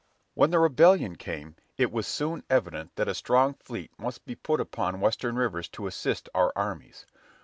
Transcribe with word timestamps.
When 0.33 0.49
the 0.49 0.57
Rebellion 0.57 1.15
came, 1.15 1.57
it 1.77 1.91
was 1.91 2.07
soon 2.07 2.41
evident 2.49 2.95
that 2.95 3.07
a 3.07 3.13
strong 3.13 3.53
fleet 3.53 3.91
must 3.99 4.25
be 4.25 4.33
put 4.33 4.59
upon 4.59 4.99
Western 4.99 5.35
rivers 5.35 5.69
to 5.77 5.85
assist 5.85 6.27
our 6.33 6.51
armies. 6.55 7.05